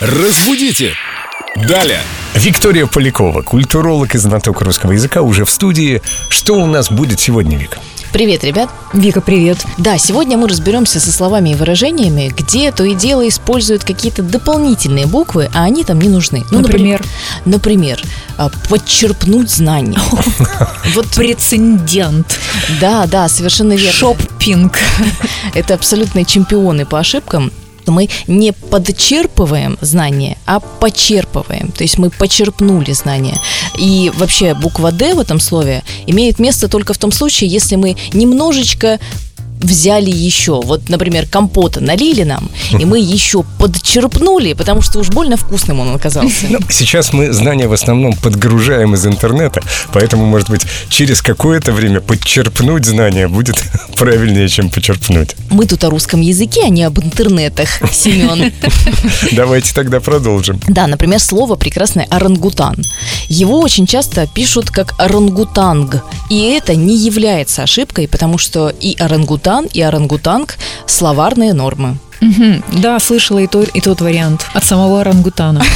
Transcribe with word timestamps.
Разбудите! 0.00 0.94
Далее! 1.66 1.98
Виктория 2.36 2.86
Полякова, 2.86 3.42
культуролог 3.42 4.14
и 4.14 4.18
знаток 4.18 4.60
русского 4.60 4.92
языка, 4.92 5.22
уже 5.22 5.44
в 5.44 5.50
студии. 5.50 6.02
Что 6.28 6.54
у 6.54 6.66
нас 6.66 6.88
будет 6.88 7.18
сегодня, 7.18 7.58
Вика? 7.58 7.80
Привет, 8.12 8.44
ребят. 8.44 8.70
Вика, 8.92 9.20
привет. 9.20 9.58
Да, 9.76 9.98
сегодня 9.98 10.38
мы 10.38 10.46
разберемся 10.46 11.00
со 11.00 11.10
словами 11.10 11.50
и 11.50 11.54
выражениями, 11.56 12.32
где 12.34 12.70
то 12.70 12.84
и 12.84 12.94
дело 12.94 13.26
используют 13.26 13.82
какие-то 13.82 14.22
дополнительные 14.22 15.06
буквы, 15.06 15.50
а 15.52 15.64
они 15.64 15.82
там 15.82 16.00
не 16.00 16.08
нужны. 16.08 16.44
Ну, 16.52 16.60
например? 16.60 17.02
Например, 17.44 18.00
а, 18.36 18.50
подчерпнуть 18.68 19.50
знания. 19.50 19.98
Вот 20.94 21.08
прецедент. 21.08 22.38
Да, 22.80 23.06
да, 23.06 23.28
совершенно 23.28 23.72
верно. 23.72 23.92
Шоппинг. 23.92 24.78
Это 25.54 25.74
абсолютные 25.74 26.24
чемпионы 26.24 26.86
по 26.86 27.00
ошибкам 27.00 27.50
что 27.88 27.92
мы 27.92 28.10
не 28.26 28.52
подчерпываем 28.52 29.78
знания, 29.80 30.36
а 30.44 30.60
почерпываем. 30.60 31.72
То 31.72 31.84
есть 31.84 31.96
мы 31.96 32.10
почерпнули 32.10 32.92
знания. 32.92 33.38
И 33.78 34.12
вообще 34.14 34.52
буква 34.52 34.92
«Д» 34.92 35.14
в 35.14 35.20
этом 35.20 35.40
слове 35.40 35.82
имеет 36.06 36.38
место 36.38 36.68
только 36.68 36.92
в 36.92 36.98
том 36.98 37.12
случае, 37.12 37.48
если 37.48 37.76
мы 37.76 37.96
немножечко 38.12 38.98
взяли 39.60 40.10
еще. 40.10 40.60
Вот, 40.60 40.88
например, 40.88 41.26
компота 41.26 41.80
налили 41.80 42.22
нам, 42.22 42.48
и 42.70 42.84
мы 42.84 43.00
еще 43.00 43.42
подчерпнули, 43.58 44.52
потому 44.52 44.82
что 44.82 44.98
уж 44.98 45.08
больно 45.08 45.36
вкусным 45.36 45.80
он 45.80 45.94
оказался. 45.94 46.46
Ну, 46.48 46.58
сейчас 46.70 47.12
мы 47.12 47.32
знания 47.32 47.68
в 47.68 47.72
основном 47.72 48.14
подгружаем 48.14 48.94
из 48.94 49.06
интернета, 49.06 49.62
поэтому, 49.92 50.26
может 50.26 50.50
быть, 50.50 50.62
через 50.88 51.22
какое-то 51.22 51.72
время 51.72 52.00
подчерпнуть 52.00 52.84
знания 52.84 53.28
будет 53.28 53.62
правильнее, 53.98 54.48
чем 54.48 54.70
почерпнуть. 54.70 55.34
Мы 55.50 55.66
тут 55.66 55.84
о 55.84 55.90
русском 55.90 56.20
языке, 56.20 56.62
а 56.64 56.68
не 56.68 56.84
об 56.84 56.98
интернетах, 56.98 57.68
Семен. 57.92 58.52
Давайте 59.32 59.74
тогда 59.74 60.00
продолжим. 60.00 60.60
Да, 60.68 60.86
например, 60.86 61.18
слово 61.18 61.56
прекрасное 61.56 62.06
орангутан. 62.10 62.76
Его 63.28 63.60
очень 63.60 63.86
часто 63.86 64.26
пишут 64.26 64.70
как 64.70 64.94
орангутанг, 64.98 66.02
и 66.30 66.42
это 66.42 66.76
не 66.76 66.96
является 66.96 67.62
ошибкой, 67.62 68.06
потому 68.08 68.38
что 68.38 68.68
и 68.68 68.96
орангутан, 68.98 69.66
и 69.66 69.80
орангутанг– 69.80 70.56
словарные 70.86 71.52
нормы. 71.52 71.98
Угу. 72.20 72.80
Да, 72.80 72.98
слышала 72.98 73.38
и, 73.38 73.46
то, 73.46 73.62
и 73.62 73.80
тот 73.80 74.00
вариант 74.00 74.46
от 74.52 74.64
самого 74.64 75.00
орангутана. 75.00 75.62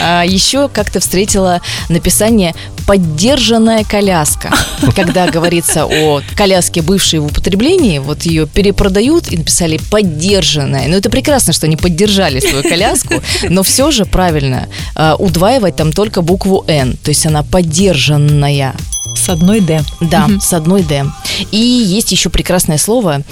А 0.00 0.22
еще 0.24 0.68
как-то 0.68 1.00
встретила 1.00 1.60
написание 1.88 2.54
«поддержанная 2.86 3.84
коляска». 3.84 4.52
Когда 4.96 5.26
говорится 5.28 5.86
о 5.86 6.20
коляске, 6.36 6.82
бывшей 6.82 7.20
в 7.20 7.26
употреблении, 7.26 7.98
вот 7.98 8.22
ее 8.22 8.46
перепродают 8.46 9.32
и 9.32 9.36
написали 9.36 9.78
«поддержанная». 9.90 10.88
Ну, 10.88 10.96
это 10.96 11.10
прекрасно, 11.10 11.52
что 11.52 11.66
они 11.66 11.76
поддержали 11.76 12.40
свою 12.40 12.62
коляску, 12.62 13.14
но 13.48 13.62
все 13.62 13.90
же 13.90 14.04
правильно 14.04 14.68
а, 14.94 15.16
удваивать 15.16 15.76
там 15.76 15.92
только 15.92 16.22
букву 16.22 16.64
«Н», 16.68 16.96
то 16.96 17.10
есть 17.10 17.26
она 17.26 17.42
поддержанная. 17.42 18.74
С 19.16 19.28
одной 19.28 19.60
«Д». 19.60 19.82
Да, 20.00 20.28
с 20.40 20.52
одной 20.52 20.82
«Д». 20.82 21.04
И 21.50 21.56
есть 21.56 22.12
еще 22.12 22.30
прекрасное 22.30 22.78
слово 22.78 23.22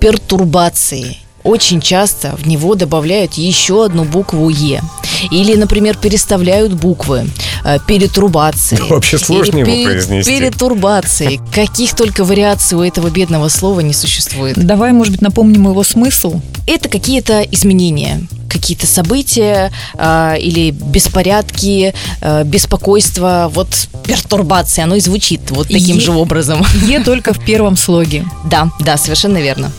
пертурбации. 0.00 1.18
Очень 1.44 1.80
часто 1.80 2.36
в 2.36 2.46
него 2.46 2.74
добавляют 2.74 3.34
еще 3.34 3.84
одну 3.84 4.04
букву 4.04 4.48
«е». 4.48 4.82
Или, 5.30 5.54
например, 5.54 5.96
переставляют 5.96 6.74
буквы. 6.74 7.28
Э, 7.64 7.78
перетрубации. 7.86 8.78
Вообще 8.88 9.18
сложно 9.18 9.58
его 9.58 9.84
произнести. 9.84 10.38
Перетурбации. 10.38 11.40
Каких 11.52 11.94
только 11.94 12.24
вариаций 12.24 12.78
у 12.78 12.82
этого 12.82 13.10
бедного 13.10 13.48
слова 13.48 13.80
не 13.80 13.92
существует. 13.92 14.56
Давай, 14.56 14.92
может 14.92 15.12
быть, 15.12 15.22
напомним 15.22 15.68
его 15.68 15.82
смысл. 15.82 16.40
Это 16.66 16.88
какие-то 16.88 17.42
изменения 17.42 18.20
какие-то 18.48 18.86
события 18.86 19.70
э, 19.94 20.36
или 20.40 20.70
беспорядки, 20.70 21.94
э, 22.22 22.44
беспокойство, 22.44 23.50
вот 23.52 23.68
пертурбация, 24.06 24.84
оно 24.84 24.94
и 24.96 25.00
звучит 25.00 25.50
вот 25.50 25.68
таким 25.68 25.96
Е- 25.96 26.00
же 26.00 26.12
образом. 26.12 26.64
Е 26.86 27.00
только 27.04 27.34
в 27.34 27.44
первом 27.44 27.76
слоге. 27.76 28.24
Да, 28.44 28.70
да, 28.80 28.96
совершенно 28.96 29.36
верно. 29.38 29.70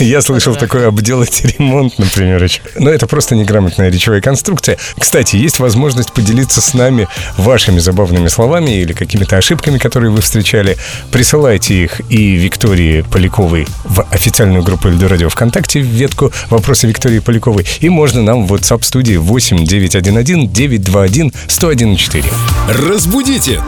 Я 0.00 0.20
слышал 0.22 0.54
такое 0.54 0.88
обделать 0.88 1.42
ремонт, 1.44 1.98
например. 1.98 2.42
еще. 2.42 2.60
Но 2.78 2.90
это 2.90 3.06
просто 3.06 3.34
неграмотная 3.34 3.90
речевая 3.90 4.20
конструкция. 4.20 4.78
Кстати, 4.98 5.36
есть 5.36 5.58
возможность 5.58 6.12
поделиться 6.12 6.60
с 6.60 6.74
нами 6.74 7.08
вашими 7.36 7.78
забавными 7.78 8.28
словами 8.28 8.80
или 8.80 8.92
какими-то 8.92 9.36
ошибками, 9.36 9.78
которые 9.78 10.10
вы 10.10 10.20
встречали. 10.20 10.76
Присылайте 11.12 11.74
их 11.74 12.00
и 12.10 12.34
Виктории 12.34 13.02
Поляковой 13.02 13.66
в 13.84 14.06
официальную 14.10 14.62
группу 14.62 14.88
Эльду 14.88 15.08
Радио 15.08 15.28
ВКонтакте 15.28 15.80
в 15.80 15.86
ветку 15.86 16.32
«Вопросы 16.48 16.86
Виктории 16.86 17.20
Поляковой». 17.20 17.66
И 17.80 17.88
можно 17.88 18.22
нам 18.22 18.46
в 18.46 18.52
WhatsApp 18.52 18.82
студии 18.82 19.16
8 19.16 19.64
911 19.64 20.52
921 20.52 21.32
101 21.48 21.96
4. 21.96 22.24
Разбудите! 22.68 23.60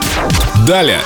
Далее! 0.66 1.00